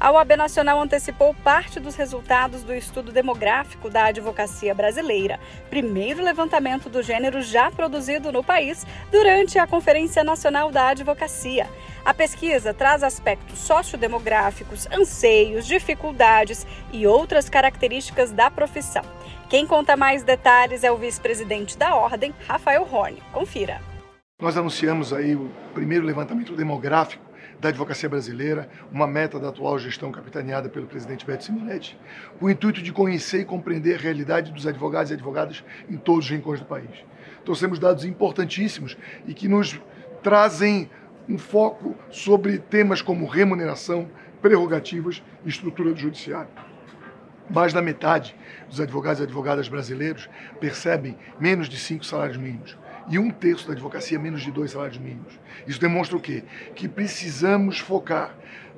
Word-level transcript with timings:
A 0.00 0.12
OAB 0.12 0.36
Nacional 0.36 0.80
antecipou 0.80 1.34
parte 1.34 1.80
dos 1.80 1.96
resultados 1.96 2.62
do 2.62 2.72
estudo 2.72 3.10
demográfico 3.10 3.90
da 3.90 4.04
advocacia 4.04 4.72
brasileira, 4.72 5.40
primeiro 5.68 6.22
levantamento 6.22 6.88
do 6.88 7.02
gênero 7.02 7.42
já 7.42 7.68
produzido 7.68 8.30
no 8.30 8.44
país 8.44 8.86
durante 9.10 9.58
a 9.58 9.66
Conferência 9.66 10.22
Nacional 10.22 10.70
da 10.70 10.90
Advocacia. 10.90 11.68
A 12.04 12.14
pesquisa 12.14 12.72
traz 12.72 13.02
aspectos 13.02 13.58
sociodemográficos, 13.58 14.86
anseios, 14.92 15.66
dificuldades 15.66 16.64
e 16.92 17.04
outras 17.04 17.48
características 17.48 18.30
da 18.30 18.48
profissão. 18.48 19.02
Quem 19.50 19.66
conta 19.66 19.96
mais 19.96 20.22
detalhes 20.22 20.84
é 20.84 20.92
o 20.92 20.96
vice-presidente 20.96 21.76
da 21.76 21.96
Ordem, 21.96 22.32
Rafael 22.46 22.86
Horne. 22.88 23.20
Confira. 23.32 23.80
Nós 24.40 24.56
anunciamos 24.56 25.12
aí 25.12 25.34
o 25.34 25.50
primeiro 25.74 26.06
levantamento 26.06 26.54
demográfico 26.54 27.27
da 27.60 27.70
advocacia 27.70 28.08
brasileira, 28.08 28.68
uma 28.92 29.06
meta 29.06 29.38
da 29.38 29.48
atual 29.48 29.78
gestão 29.78 30.12
capitaneada 30.12 30.68
pelo 30.68 30.86
presidente 30.86 31.26
Beto 31.26 31.44
Simonetti, 31.44 31.98
com 32.38 32.46
o 32.46 32.50
intuito 32.50 32.82
de 32.82 32.92
conhecer 32.92 33.40
e 33.40 33.44
compreender 33.44 33.96
a 33.96 33.98
realidade 33.98 34.52
dos 34.52 34.66
advogados 34.66 35.10
e 35.10 35.14
advogadas 35.14 35.64
em 35.90 35.96
todos 35.96 36.24
os 36.24 36.30
rincões 36.30 36.60
do 36.60 36.66
país. 36.66 37.04
Trouxemos 37.44 37.78
dados 37.78 38.04
importantíssimos 38.04 38.96
e 39.26 39.34
que 39.34 39.48
nos 39.48 39.80
trazem 40.22 40.88
um 41.28 41.38
foco 41.38 41.94
sobre 42.10 42.58
temas 42.58 43.02
como 43.02 43.26
remuneração, 43.26 44.08
prerrogativas 44.40 45.22
e 45.44 45.48
estrutura 45.48 45.92
do 45.92 45.98
judiciário. 45.98 46.50
Mais 47.50 47.72
da 47.72 47.82
metade 47.82 48.36
dos 48.68 48.80
advogados 48.80 49.20
e 49.20 49.24
advogadas 49.24 49.68
brasileiros 49.68 50.28
percebem 50.60 51.16
menos 51.40 51.68
de 51.68 51.78
cinco 51.78 52.04
salários 52.04 52.36
mínimos 52.36 52.76
e 53.10 53.18
um 53.18 53.30
terço 53.30 53.66
da 53.66 53.72
advocacia 53.72 54.18
menos 54.18 54.42
de 54.42 54.50
dois 54.50 54.70
salários 54.70 54.98
mínimos. 54.98 55.38
Isso 55.66 55.80
demonstra 55.80 56.16
o 56.16 56.20
quê? 56.20 56.44
Que 56.74 56.88
precisamos 56.88 57.78
focar 57.78 58.34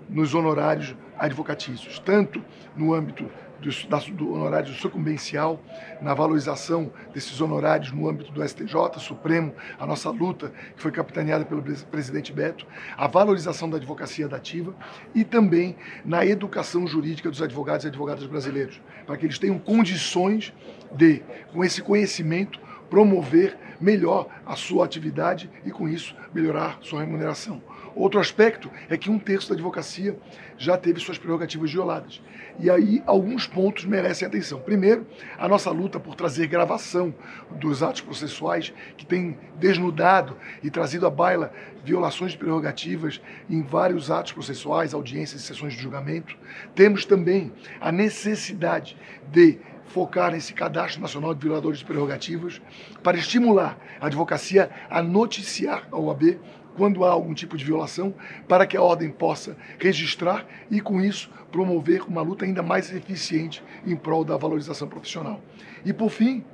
nos 0.09 0.35
honorários 0.35 0.95
advocatícios, 1.19 1.99
tanto 1.99 2.43
no 2.77 2.95
âmbito 2.95 3.29
do, 3.61 4.13
do 4.15 4.33
honorário 4.33 4.73
sucumbencial, 4.73 5.61
na 6.01 6.15
valorização 6.15 6.91
desses 7.13 7.41
honorários 7.41 7.93
no 7.93 8.09
âmbito 8.09 8.33
do 8.33 8.47
STJ 8.47 8.99
Supremo, 8.99 9.55
a 9.79 9.87
nossa 9.87 10.11
luta, 10.11 10.53
que 10.75 10.83
foi 10.83 10.91
capitaneada 10.91 11.45
pelo 11.45 11.63
presidente 11.63 12.33
Beto, 12.33 12.67
a 12.97 13.07
valorização 13.07 13.69
da 13.69 13.77
advocacia 13.77 14.27
dativa 14.27 14.75
e 15.15 15.25
também 15.25 15.77
na 16.05 16.25
educação 16.25 16.87
jurídica 16.87 17.31
dos 17.31 17.43
advogados 17.43 17.85
e 17.85 17.89
advogadas 17.89 18.27
brasileiros, 18.27 18.81
para 19.07 19.17
que 19.17 19.27
eles 19.27 19.39
tenham 19.39 19.59
condições 19.59 20.53
de, 20.93 21.23
com 21.53 21.63
esse 21.63 21.83
conhecimento, 21.83 22.59
promover 22.91 23.57
melhor 23.81 24.29
a 24.45 24.57
sua 24.57 24.85
atividade 24.85 25.49
e, 25.65 25.71
com 25.71 25.89
isso, 25.89 26.15
melhorar 26.35 26.79
sua 26.83 27.01
remuneração. 27.01 27.63
Outro 27.95 28.21
aspecto 28.21 28.71
é 28.89 28.97
que 28.97 29.11
um 29.11 29.19
terço 29.19 29.49
da 29.49 29.55
advocacia 29.55 30.17
já 30.57 30.77
teve 30.77 31.01
suas 31.01 31.19
prerrogativas 31.19 31.73
violadas. 31.73 32.21
E 32.59 32.69
aí 32.69 33.03
alguns 33.07 33.47
pontos 33.47 33.85
merecem 33.85 34.29
atenção. 34.29 34.61
Primeiro, 34.61 35.07
a 35.39 35.49
nossa 35.49 35.71
luta 35.71 35.99
por 35.99 36.15
trazer 36.15 36.47
gravação 36.47 37.15
dos 37.53 37.83
atos 37.83 38.03
processuais, 38.03 38.73
que 38.97 39.07
tem 39.07 39.39
desnudado 39.57 40.37
e 40.63 40.71
trazido 40.71 41.07
à 41.07 41.11
baila 41.11 41.53
violações 41.83 42.33
de 42.33 42.39
prerrogativas 42.39 43.21
em 43.49 43.63
vários 43.63 44.11
atos 44.11 44.33
processuais, 44.33 44.93
audiências 44.93 45.41
e 45.41 45.45
sessões 45.45 45.73
de 45.73 45.83
julgamento. 45.83 46.37
Temos 46.75 47.05
também 47.05 47.53
a 47.81 47.91
necessidade 47.91 48.97
de 49.31 49.59
focar 49.93 50.33
nesse 50.33 50.55
cadastro 50.55 51.01
nacional 51.01 51.35
de 51.35 51.43
violadores 51.43 51.81
de 51.81 51.85
prerrogativas 51.85 52.61
para 53.03 53.19
estimular 53.19 53.77
a 54.01 54.07
advocacia 54.07 54.71
a 54.89 55.03
noticiar 55.03 55.89
a 55.91 55.99
OAB 55.99 56.39
quando 56.77 57.05
há 57.05 57.11
algum 57.11 57.35
tipo 57.35 57.57
de 57.57 57.65
violação, 57.65 58.15
para 58.49 58.67
que 58.67 58.77
a 58.77 58.83
ordem 58.83 59.11
possa 59.11 59.57
registrar 59.79 60.47
e, 60.71 60.81
com 60.81 61.01
isso, 61.01 61.29
promover 61.51 62.03
uma 62.09 62.23
luta 62.23 62.45
ainda 62.45 62.63
mais 62.63 62.95
eficiente 62.95 63.63
em 63.85 63.97
prol 63.97 64.25
da 64.25 64.37
valorização 64.37 64.89
profissional. 64.89 65.41
E, 65.85 65.93
por 65.93 66.11
fim, 66.11 66.45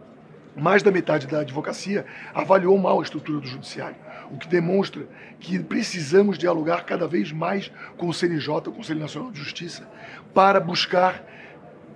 mais 0.57 0.83
da 0.83 0.91
metade 0.91 1.27
da 1.27 1.41
advocacia 1.41 2.07
avaliou 2.35 2.77
mal 2.79 2.99
a 2.99 3.03
estrutura 3.03 3.41
do 3.41 3.47
judiciário, 3.47 3.97
o 4.31 4.39
que 4.39 4.49
demonstra 4.49 5.07
que 5.39 5.59
precisamos 5.63 6.39
dialogar 6.39 6.85
cada 6.85 7.07
vez 7.07 7.31
mais 7.31 7.71
com 7.99 8.09
o 8.09 8.15
CNJ, 8.15 8.51
o 8.67 8.73
Conselho 8.73 9.01
Nacional 9.01 9.31
de 9.31 9.39
Justiça, 9.39 9.87
para 10.33 10.59
buscar 10.59 11.23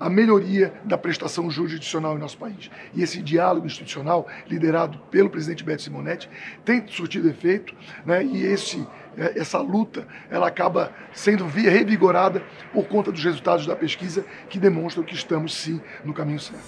a 0.01 0.09
melhoria 0.09 0.73
da 0.83 0.97
prestação 0.97 1.51
jurisdicional 1.51 2.17
em 2.17 2.19
nosso 2.19 2.39
país. 2.39 2.71
E 2.95 3.03
esse 3.03 3.21
diálogo 3.21 3.67
institucional, 3.67 4.27
liderado 4.49 4.99
pelo 5.11 5.29
presidente 5.29 5.63
Beto 5.63 5.83
Simonetti, 5.83 6.29
tem 6.65 6.89
surtido 6.89 7.29
efeito, 7.29 7.75
né? 8.07 8.25
e 8.25 8.43
esse, 8.43 8.85
é, 9.19 9.39
essa 9.39 9.59
luta 9.59 10.09
ela 10.31 10.49
acaba 10.49 10.91
sendo 11.13 11.47
revigorada 11.47 12.43
por 12.73 12.89
conta 12.89 13.13
dos 13.13 13.23
resultados 13.23 13.67
da 13.67 13.77
pesquisa, 13.77 14.25
que 14.49 14.59
demonstram 14.59 15.05
que 15.05 15.15
estamos, 15.15 15.55
sim, 15.55 15.79
no 16.03 16.15
caminho 16.15 16.41
certo. 16.41 16.65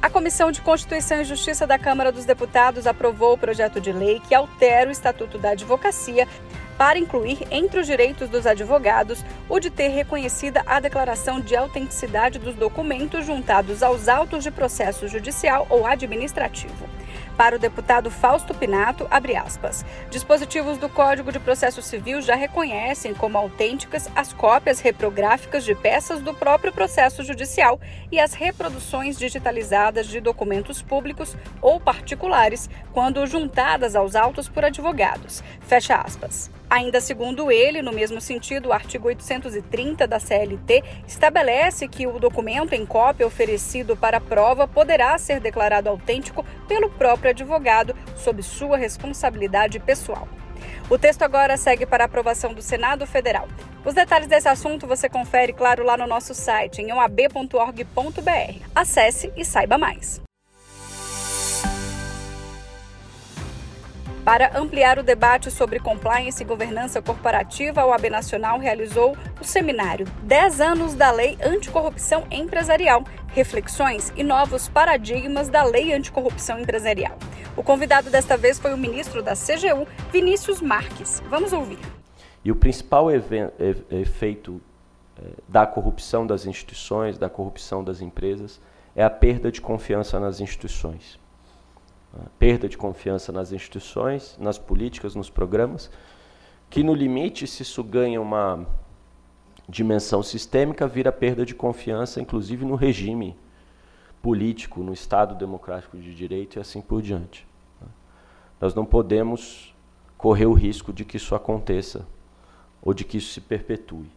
A 0.00 0.10
Comissão 0.10 0.52
de 0.52 0.60
Constituição 0.60 1.22
e 1.22 1.24
Justiça 1.24 1.66
da 1.66 1.78
Câmara 1.78 2.12
dos 2.12 2.26
Deputados 2.26 2.86
aprovou 2.86 3.32
o 3.32 3.38
projeto 3.38 3.80
de 3.80 3.90
lei 3.90 4.20
que 4.20 4.34
altera 4.34 4.90
o 4.90 4.92
Estatuto 4.92 5.38
da 5.38 5.52
Advocacia 5.52 6.28
para 6.76 6.98
incluir 6.98 7.46
entre 7.50 7.80
os 7.80 7.86
direitos 7.86 8.28
dos 8.28 8.46
advogados 8.46 9.24
o 9.48 9.58
de 9.58 9.70
ter 9.70 9.88
reconhecida 9.88 10.62
a 10.66 10.80
declaração 10.80 11.40
de 11.40 11.56
autenticidade 11.56 12.38
dos 12.38 12.54
documentos 12.54 13.24
juntados 13.24 13.82
aos 13.82 14.08
autos 14.08 14.42
de 14.42 14.50
processo 14.50 15.08
judicial 15.08 15.66
ou 15.70 15.86
administrativo. 15.86 16.94
Para 17.36 17.56
o 17.56 17.58
deputado 17.58 18.10
Fausto 18.10 18.54
Pinato, 18.54 19.08
abre 19.10 19.34
aspas, 19.34 19.84
dispositivos 20.08 20.78
do 20.78 20.88
Código 20.88 21.32
de 21.32 21.40
Processo 21.40 21.82
Civil 21.82 22.22
já 22.22 22.36
reconhecem 22.36 23.12
como 23.12 23.36
autênticas 23.36 24.08
as 24.14 24.32
cópias 24.32 24.78
reprográficas 24.78 25.64
de 25.64 25.74
peças 25.74 26.20
do 26.20 26.32
próprio 26.32 26.72
processo 26.72 27.24
judicial 27.24 27.80
e 28.12 28.20
as 28.20 28.34
reproduções 28.34 29.18
digitalizadas 29.18 30.06
de 30.06 30.20
documentos 30.20 30.80
públicos 30.80 31.36
ou 31.60 31.80
particulares, 31.80 32.70
quando 32.92 33.26
juntadas 33.26 33.96
aos 33.96 34.14
autos 34.14 34.48
por 34.48 34.64
advogados. 34.64 35.42
Fecha 35.60 35.96
aspas. 35.96 36.50
Ainda 36.74 37.00
segundo 37.00 37.52
ele, 37.52 37.82
no 37.82 37.92
mesmo 37.92 38.20
sentido, 38.20 38.70
o 38.70 38.72
artigo 38.72 39.06
830 39.06 40.08
da 40.08 40.18
CLT 40.18 40.82
estabelece 41.06 41.86
que 41.86 42.04
o 42.04 42.18
documento 42.18 42.72
em 42.72 42.84
cópia 42.84 43.24
oferecido 43.24 43.96
para 43.96 44.20
prova 44.20 44.66
poderá 44.66 45.16
ser 45.16 45.38
declarado 45.38 45.88
autêntico 45.88 46.44
pelo 46.66 46.90
próprio 46.90 47.30
advogado 47.30 47.94
sob 48.16 48.42
sua 48.42 48.76
responsabilidade 48.76 49.78
pessoal. 49.78 50.26
O 50.90 50.98
texto 50.98 51.22
agora 51.22 51.56
segue 51.56 51.86
para 51.86 52.06
aprovação 52.06 52.52
do 52.52 52.60
Senado 52.60 53.06
Federal. 53.06 53.46
Os 53.84 53.94
detalhes 53.94 54.26
desse 54.26 54.48
assunto 54.48 54.84
você 54.84 55.08
confere, 55.08 55.52
claro, 55.52 55.84
lá 55.84 55.96
no 55.96 56.08
nosso 56.08 56.34
site 56.34 56.82
em 56.82 56.92
oab.org.br. 56.92 58.66
Acesse 58.74 59.32
e 59.36 59.44
saiba 59.44 59.78
mais. 59.78 60.20
Para 64.24 64.58
ampliar 64.58 64.98
o 64.98 65.02
debate 65.02 65.50
sobre 65.50 65.78
compliance 65.78 66.42
e 66.42 66.46
governança 66.46 67.02
corporativa, 67.02 67.82
a 67.82 67.86
OAB 67.86 68.08
Nacional 68.08 68.58
realizou 68.58 69.14
o 69.38 69.44
seminário 69.44 70.06
10 70.22 70.62
anos 70.62 70.94
da 70.94 71.10
Lei 71.10 71.36
Anticorrupção 71.44 72.24
Empresarial, 72.30 73.04
reflexões 73.34 74.10
e 74.16 74.24
novos 74.24 74.66
paradigmas 74.66 75.50
da 75.50 75.62
Lei 75.62 75.92
Anticorrupção 75.92 76.58
Empresarial. 76.58 77.18
O 77.54 77.62
convidado 77.62 78.08
desta 78.08 78.34
vez 78.34 78.58
foi 78.58 78.72
o 78.72 78.78
ministro 78.78 79.22
da 79.22 79.34
CGU, 79.34 79.86
Vinícius 80.10 80.62
Marques. 80.62 81.22
Vamos 81.28 81.52
ouvir. 81.52 81.78
E 82.42 82.50
o 82.50 82.56
principal 82.56 83.08
efeito 83.10 84.58
eh, 85.18 85.22
da 85.46 85.66
corrupção 85.66 86.26
das 86.26 86.46
instituições, 86.46 87.18
da 87.18 87.28
corrupção 87.28 87.84
das 87.84 88.00
empresas, 88.00 88.58
é 88.96 89.04
a 89.04 89.10
perda 89.10 89.52
de 89.52 89.60
confiança 89.60 90.18
nas 90.18 90.40
instituições 90.40 91.22
perda 92.38 92.68
de 92.68 92.76
confiança 92.76 93.32
nas 93.32 93.52
instituições, 93.52 94.36
nas 94.38 94.58
políticas, 94.58 95.14
nos 95.14 95.30
programas, 95.30 95.90
que 96.70 96.82
no 96.82 96.94
limite, 96.94 97.46
se 97.46 97.62
isso 97.62 97.82
ganha 97.82 98.20
uma 98.20 98.66
dimensão 99.68 100.22
sistêmica, 100.22 100.86
vira 100.86 101.10
perda 101.10 101.44
de 101.44 101.54
confiança, 101.54 102.20
inclusive 102.20 102.64
no 102.64 102.74
regime 102.74 103.36
político, 104.20 104.82
no 104.82 104.92
Estado 104.92 105.34
democrático 105.34 105.96
de 105.96 106.14
direito 106.14 106.56
e 106.56 106.60
assim 106.60 106.80
por 106.80 107.02
diante. 107.02 107.46
Nós 108.60 108.74
não 108.74 108.84
podemos 108.84 109.74
correr 110.16 110.46
o 110.46 110.54
risco 110.54 110.92
de 110.92 111.04
que 111.04 111.16
isso 111.16 111.34
aconteça 111.34 112.06
ou 112.80 112.94
de 112.94 113.04
que 113.04 113.18
isso 113.18 113.32
se 113.32 113.40
perpetue. 113.40 114.10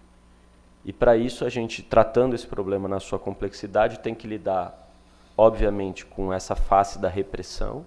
E 0.85 0.94
para 0.94 1.17
isso, 1.17 1.44
a 1.44 1.49
gente, 1.49 1.83
tratando 1.83 2.33
esse 2.33 2.47
problema 2.47 2.88
na 2.88 2.99
sua 2.99 3.19
complexidade, 3.19 3.99
tem 3.99 4.15
que 4.15 4.25
lidar 4.25 4.86
obviamente, 5.37 6.05
com 6.05 6.33
essa 6.33 6.55
face 6.55 6.97
da 6.97 7.07
repressão, 7.07 7.85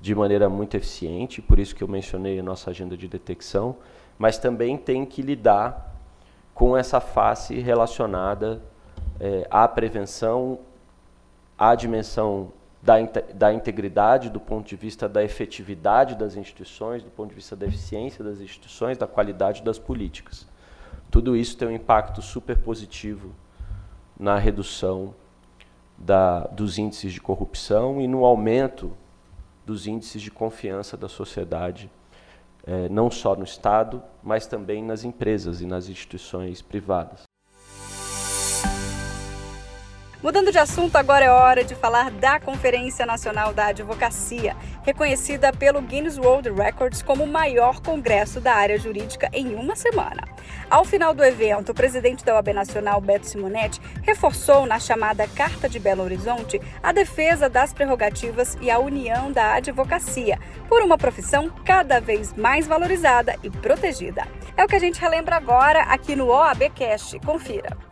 de 0.00 0.14
maneira 0.14 0.48
muito 0.48 0.76
eficiente, 0.76 1.42
por 1.42 1.58
isso 1.58 1.74
que 1.74 1.82
eu 1.82 1.88
mencionei 1.88 2.38
a 2.38 2.42
nossa 2.42 2.70
agenda 2.70 2.96
de 2.96 3.08
detecção, 3.08 3.76
mas 4.18 4.38
também 4.38 4.76
tem 4.76 5.04
que 5.04 5.20
lidar 5.20 5.94
com 6.54 6.76
essa 6.76 7.00
face 7.00 7.58
relacionada 7.58 8.62
é, 9.18 9.46
à 9.50 9.66
prevenção, 9.66 10.60
à 11.58 11.74
dimensão 11.74 12.52
da, 12.80 12.94
da 13.34 13.52
integridade, 13.52 14.30
do 14.30 14.38
ponto 14.38 14.68
de 14.68 14.76
vista 14.76 15.08
da 15.08 15.24
efetividade 15.24 16.14
das 16.14 16.36
instituições, 16.36 17.02
do 17.02 17.10
ponto 17.10 17.30
de 17.30 17.34
vista 17.34 17.56
da 17.56 17.66
eficiência 17.66 18.22
das 18.22 18.40
instituições, 18.40 18.96
da 18.96 19.06
qualidade 19.06 19.62
das 19.62 19.78
políticas. 19.78 20.46
Tudo 21.10 21.36
isso 21.36 21.56
tem 21.56 21.68
um 21.68 21.72
impacto 21.72 22.22
super 22.22 22.56
positivo 22.58 23.32
na 24.18 24.38
redução 24.38 25.14
da, 25.98 26.40
dos 26.40 26.78
índices 26.78 27.12
de 27.12 27.20
corrupção 27.20 28.00
e 28.00 28.06
no 28.06 28.24
aumento 28.24 28.92
dos 29.64 29.86
índices 29.86 30.22
de 30.22 30.30
confiança 30.30 30.96
da 30.96 31.08
sociedade, 31.08 31.90
eh, 32.66 32.88
não 32.88 33.10
só 33.10 33.34
no 33.34 33.44
Estado, 33.44 34.02
mas 34.22 34.46
também 34.46 34.82
nas 34.82 35.04
empresas 35.04 35.60
e 35.60 35.66
nas 35.66 35.88
instituições 35.88 36.62
privadas. 36.62 37.22
Mudando 40.22 40.50
de 40.50 40.58
assunto, 40.58 40.96
agora 40.96 41.26
é 41.26 41.30
hora 41.30 41.62
de 41.62 41.74
falar 41.74 42.10
da 42.10 42.40
Conferência 42.40 43.04
Nacional 43.04 43.52
da 43.52 43.66
Advocacia, 43.66 44.56
reconhecida 44.82 45.52
pelo 45.52 45.82
Guinness 45.82 46.16
World 46.16 46.50
Records 46.50 47.02
como 47.02 47.24
o 47.24 47.26
maior 47.26 47.80
congresso 47.80 48.40
da 48.40 48.54
área 48.54 48.78
jurídica 48.78 49.28
em 49.30 49.54
uma 49.54 49.76
semana. 49.76 50.22
Ao 50.70 50.86
final 50.86 51.12
do 51.12 51.22
evento, 51.22 51.70
o 51.70 51.74
presidente 51.74 52.24
da 52.24 52.34
OAB 52.34 52.48
Nacional, 52.54 52.98
Beto 52.98 53.26
Simonetti, 53.26 53.78
reforçou 54.02 54.64
na 54.64 54.80
chamada 54.80 55.28
Carta 55.28 55.68
de 55.68 55.78
Belo 55.78 56.02
Horizonte 56.02 56.60
a 56.82 56.92
defesa 56.92 57.50
das 57.50 57.74
prerrogativas 57.74 58.56
e 58.62 58.70
a 58.70 58.78
união 58.78 59.30
da 59.30 59.54
advocacia, 59.54 60.38
por 60.66 60.82
uma 60.82 60.96
profissão 60.96 61.50
cada 61.62 62.00
vez 62.00 62.32
mais 62.32 62.66
valorizada 62.66 63.36
e 63.42 63.50
protegida. 63.50 64.26
É 64.56 64.64
o 64.64 64.66
que 64.66 64.76
a 64.76 64.80
gente 64.80 64.98
relembra 64.98 65.36
agora 65.36 65.82
aqui 65.82 66.16
no 66.16 66.28
OAB 66.28 66.70
Cast. 66.74 67.20
Confira 67.20 67.85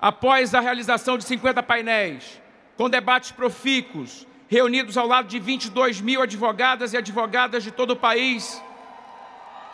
após 0.00 0.54
a 0.54 0.60
realização 0.60 1.18
de 1.18 1.24
50 1.24 1.62
painéis, 1.62 2.40
com 2.76 2.88
debates 2.88 3.32
profícuos, 3.32 4.26
reunidos 4.48 4.96
ao 4.96 5.06
lado 5.06 5.28
de 5.28 5.38
22 5.38 6.00
mil 6.00 6.22
advogadas 6.22 6.92
e 6.92 6.96
advogadas 6.96 7.64
de 7.64 7.70
todo 7.70 7.90
o 7.90 7.96
país, 7.96 8.62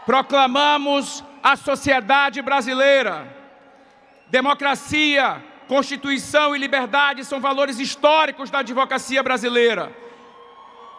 proclamamos 0.06 1.22
a 1.42 1.56
sociedade 1.56 2.40
brasileira. 2.40 3.26
Democracia, 4.30 5.42
Constituição 5.68 6.54
e 6.54 6.58
liberdade 6.58 7.24
são 7.24 7.40
valores 7.40 7.78
históricos 7.78 8.50
da 8.50 8.58
advocacia 8.58 9.22
brasileira. 9.22 9.90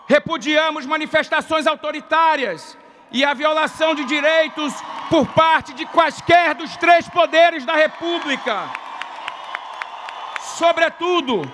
Repudiamos 0.07 0.87
manifestações 0.87 1.67
autoritárias 1.67 2.75
e 3.11 3.23
a 3.23 3.33
violação 3.33 3.93
de 3.93 4.05
direitos 4.05 4.73
por 5.07 5.27
parte 5.27 5.71
de 5.73 5.85
quaisquer 5.85 6.55
dos 6.55 6.75
três 6.77 7.07
poderes 7.07 7.63
da 7.63 7.75
República 7.75 8.84
sobretudo, 10.57 11.49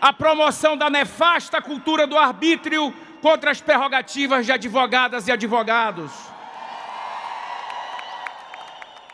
a 0.00 0.12
promoção 0.12 0.76
da 0.76 0.88
nefasta 0.88 1.60
cultura 1.60 2.06
do 2.06 2.16
arbítrio 2.16 2.92
contra 3.20 3.50
as 3.50 3.60
prerrogativas 3.60 4.46
de 4.46 4.52
advogadas 4.52 5.28
e 5.28 5.32
advogados. 5.32 6.10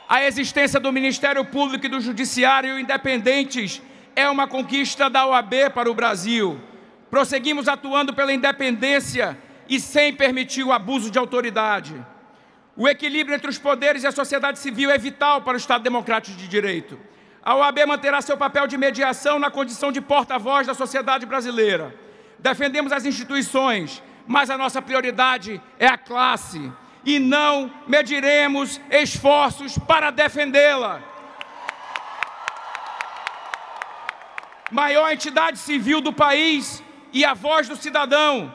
A 0.09 0.23
existência 0.23 0.79
do 0.79 0.93
Ministério 0.93 1.45
Público 1.45 1.87
e 1.87 1.89
do 1.89 2.01
Judiciário 2.01 2.79
independentes 2.79 3.83
é 4.15 4.31
uma 4.31 4.47
conquista 4.47 5.11
da 5.11 5.27
OAB 5.27 5.71
para 5.75 5.91
o 5.91 5.95
Brasil. 5.95 6.61
Prosseguimos 7.11 7.67
atuando 7.67 8.15
pela 8.15 8.33
independência 8.33 9.37
e 9.69 9.81
sem 9.81 10.15
permitir 10.15 10.63
o 10.63 10.73
abuso 10.73 11.11
de 11.11 11.19
autoridade. 11.19 11.95
O 12.77 12.87
equilíbrio 12.87 13.35
entre 13.35 13.51
os 13.51 13.59
poderes 13.59 14.05
e 14.05 14.07
a 14.07 14.13
sociedade 14.13 14.61
civil 14.61 14.89
é 14.91 14.99
vital 14.99 15.43
para 15.43 15.55
o 15.55 15.57
Estado 15.57 15.83
Democrático 15.83 16.37
de 16.37 16.47
Direito. 16.47 16.97
A 17.47 17.55
OAB 17.55 17.87
manterá 17.87 18.21
seu 18.21 18.37
papel 18.37 18.67
de 18.67 18.77
mediação 18.77 19.39
na 19.39 19.49
condição 19.49 19.93
de 19.93 20.01
porta-voz 20.01 20.67
da 20.67 20.75
sociedade 20.75 21.25
brasileira. 21.25 21.95
Defendemos 22.41 22.91
as 22.91 23.05
instituições, 23.05 24.03
mas 24.27 24.51
a 24.51 24.59
nossa 24.59 24.83
prioridade 24.83 25.63
é 25.79 25.87
a 25.87 25.97
classe 25.97 26.73
e 27.05 27.21
não 27.21 27.71
mediremos 27.87 28.81
esforços 28.91 29.79
para 29.79 30.11
defendê-la. 30.11 31.01
Maior 34.73 35.13
entidade 35.13 35.61
civil 35.61 36.01
do 36.01 36.13
país 36.13 36.83
e 37.13 37.25
a 37.25 37.33
voz 37.33 37.69
do 37.69 37.77
cidadão. 37.77 38.53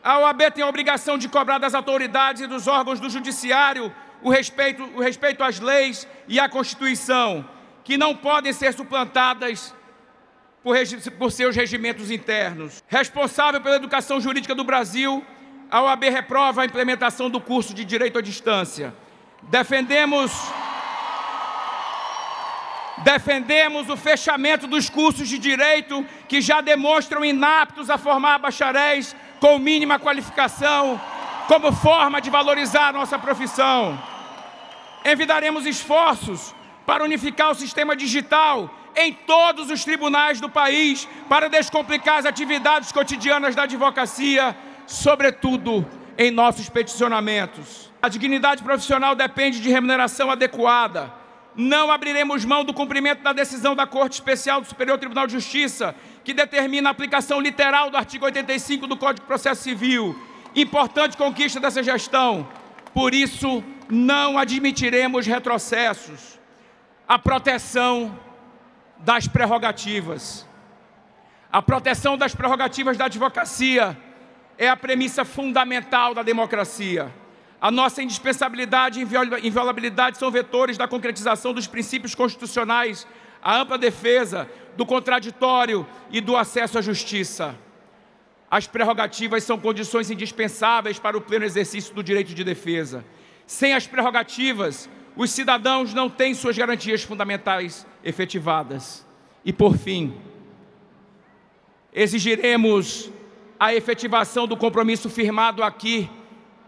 A 0.00 0.20
OAB 0.20 0.42
tem 0.54 0.62
a 0.62 0.68
obrigação 0.68 1.18
de 1.18 1.28
cobrar 1.28 1.58
das 1.58 1.74
autoridades 1.74 2.42
e 2.42 2.46
dos 2.46 2.68
órgãos 2.68 3.00
do 3.00 3.10
judiciário 3.10 3.92
o 4.22 4.30
respeito, 4.30 4.84
o 4.94 5.00
respeito 5.00 5.42
às 5.42 5.58
leis 5.58 6.06
e 6.28 6.38
à 6.38 6.48
Constituição 6.48 7.57
que 7.88 7.96
não 7.96 8.14
podem 8.14 8.52
ser 8.52 8.74
suplantadas 8.74 9.74
por, 10.62 10.76
por 11.18 11.32
seus 11.32 11.56
regimentos 11.56 12.10
internos. 12.10 12.84
Responsável 12.86 13.62
pela 13.62 13.76
educação 13.76 14.20
jurídica 14.20 14.54
do 14.54 14.62
Brasil, 14.62 15.24
a 15.70 15.80
OAB 15.80 16.04
reprova 16.10 16.60
a 16.60 16.64
implementação 16.66 17.30
do 17.30 17.40
curso 17.40 17.72
de 17.72 17.86
Direito 17.86 18.18
à 18.18 18.20
Distância. 18.20 18.94
Defendemos 19.44 20.30
Defendemos 22.98 23.88
o 23.88 23.96
fechamento 23.96 24.66
dos 24.66 24.90
cursos 24.90 25.26
de 25.26 25.38
direito 25.38 26.04
que 26.28 26.42
já 26.42 26.60
demonstram 26.60 27.24
inaptos 27.24 27.88
a 27.88 27.96
formar 27.96 28.38
bacharéis 28.38 29.16
com 29.40 29.58
mínima 29.58 29.98
qualificação, 29.98 31.00
como 31.46 31.72
forma 31.72 32.20
de 32.20 32.28
valorizar 32.28 32.88
a 32.88 32.92
nossa 32.92 33.18
profissão. 33.18 33.98
Envidaremos 35.06 35.64
esforços 35.64 36.54
para 36.88 37.04
unificar 37.04 37.50
o 37.50 37.54
sistema 37.54 37.94
digital 37.94 38.74
em 38.96 39.12
todos 39.12 39.70
os 39.70 39.84
tribunais 39.84 40.40
do 40.40 40.48
país, 40.48 41.06
para 41.28 41.46
descomplicar 41.46 42.16
as 42.16 42.24
atividades 42.24 42.90
cotidianas 42.90 43.54
da 43.54 43.64
advocacia, 43.64 44.56
sobretudo 44.86 45.86
em 46.16 46.30
nossos 46.30 46.70
peticionamentos. 46.70 47.92
A 48.00 48.08
dignidade 48.08 48.62
profissional 48.62 49.14
depende 49.14 49.60
de 49.60 49.68
remuneração 49.68 50.30
adequada. 50.30 51.12
Não 51.54 51.92
abriremos 51.92 52.42
mão 52.46 52.64
do 52.64 52.72
cumprimento 52.72 53.22
da 53.22 53.34
decisão 53.34 53.76
da 53.76 53.86
Corte 53.86 54.14
Especial 54.14 54.62
do 54.62 54.66
Superior 54.66 54.96
Tribunal 54.96 55.26
de 55.26 55.34
Justiça, 55.34 55.94
que 56.24 56.32
determina 56.32 56.88
a 56.88 56.92
aplicação 56.92 57.38
literal 57.38 57.90
do 57.90 57.98
artigo 57.98 58.24
85 58.24 58.86
do 58.86 58.96
Código 58.96 59.20
de 59.20 59.26
Processo 59.26 59.62
Civil. 59.62 60.18
Importante 60.56 61.18
conquista 61.18 61.60
dessa 61.60 61.82
gestão. 61.82 62.48
Por 62.94 63.12
isso, 63.12 63.62
não 63.90 64.38
admitiremos 64.38 65.26
retrocessos 65.26 66.37
a 67.08 67.18
proteção 67.18 68.20
das 68.98 69.26
prerrogativas. 69.26 70.46
A 71.50 71.62
proteção 71.62 72.18
das 72.18 72.34
prerrogativas 72.34 72.98
da 72.98 73.06
advocacia 73.06 73.96
é 74.58 74.68
a 74.68 74.76
premissa 74.76 75.24
fundamental 75.24 76.12
da 76.12 76.22
democracia. 76.22 77.10
A 77.58 77.70
nossa 77.70 78.02
indispensabilidade 78.02 79.00
e 79.00 79.46
inviolabilidade 79.46 80.18
são 80.18 80.30
vetores 80.30 80.76
da 80.76 80.86
concretização 80.86 81.54
dos 81.54 81.66
princípios 81.66 82.14
constitucionais, 82.14 83.06
a 83.42 83.56
ampla 83.56 83.78
defesa 83.78 84.46
do 84.76 84.84
contraditório 84.84 85.86
e 86.10 86.20
do 86.20 86.36
acesso 86.36 86.76
à 86.76 86.82
justiça. 86.82 87.56
As 88.50 88.66
prerrogativas 88.66 89.44
são 89.44 89.58
condições 89.58 90.10
indispensáveis 90.10 90.98
para 90.98 91.16
o 91.16 91.22
pleno 91.22 91.46
exercício 91.46 91.94
do 91.94 92.02
direito 92.02 92.34
de 92.34 92.44
defesa. 92.44 93.02
Sem 93.46 93.72
as 93.72 93.86
prerrogativas, 93.86 94.90
os 95.18 95.32
cidadãos 95.32 95.92
não 95.92 96.08
têm 96.08 96.32
suas 96.32 96.56
garantias 96.56 97.02
fundamentais 97.02 97.84
efetivadas. 98.04 99.04
E 99.44 99.52
por 99.52 99.76
fim, 99.76 100.14
exigiremos 101.92 103.10
a 103.58 103.74
efetivação 103.74 104.46
do 104.46 104.56
compromisso 104.56 105.10
firmado 105.10 105.64
aqui, 105.64 106.08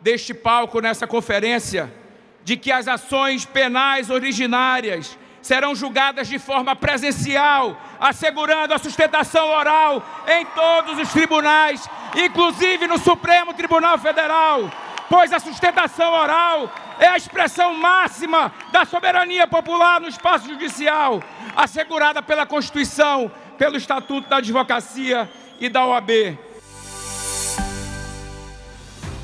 deste 0.00 0.34
palco, 0.34 0.80
nessa 0.80 1.06
conferência, 1.06 1.94
de 2.42 2.56
que 2.56 2.72
as 2.72 2.88
ações 2.88 3.44
penais 3.44 4.10
originárias 4.10 5.16
serão 5.40 5.72
julgadas 5.72 6.26
de 6.26 6.38
forma 6.38 6.74
presencial, 6.74 7.80
assegurando 8.00 8.74
a 8.74 8.78
sustentação 8.78 9.48
oral 9.48 10.04
em 10.26 10.44
todos 10.46 10.98
os 10.98 11.12
tribunais, 11.12 11.88
inclusive 12.16 12.88
no 12.88 12.98
Supremo 12.98 13.54
Tribunal 13.54 13.96
Federal, 13.96 14.68
pois 15.08 15.32
a 15.32 15.38
sustentação 15.38 16.12
oral 16.12 16.72
é 17.00 17.08
a 17.08 17.16
expressão 17.16 17.74
máxima 17.74 18.52
da 18.70 18.84
soberania 18.84 19.46
popular 19.46 20.00
no 20.00 20.08
espaço 20.08 20.46
judicial, 20.46 21.22
assegurada 21.56 22.22
pela 22.22 22.46
Constituição, 22.46 23.30
pelo 23.56 23.76
Estatuto 23.76 24.28
da 24.28 24.36
Advocacia 24.36 25.28
e 25.58 25.68
da 25.68 25.84
OAB. 25.86 26.38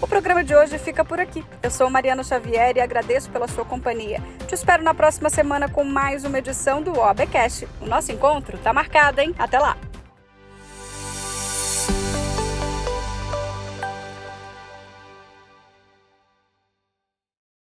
O 0.01 0.07
programa 0.07 0.45
de 0.45 0.55
hoje 0.55 0.79
fica 0.79 1.05
por 1.05 1.21
aqui. 1.21 1.45
Eu 1.63 1.71
sou 1.71 1.89
Mariana 1.91 2.23
Xavier 2.23 2.77
e 2.77 2.81
agradeço 2.81 3.31
pela 3.31 3.49
sua 3.49 3.65
companhia. 3.65 4.23
Te 4.47 4.55
espero 4.55 4.83
na 4.83 4.95
próxima 4.95 5.29
semana 5.31 5.69
com 5.69 5.85
mais 5.85 6.25
uma 6.25 6.39
edição 6.39 6.83
do 6.83 6.99
OABcast. 6.99 7.69
O 7.81 7.87
nosso 7.87 8.13
encontro 8.13 8.57
está 8.57 8.73
marcado, 8.73 9.21
hein? 9.21 9.35
Até 9.39 9.59
lá! 9.59 9.77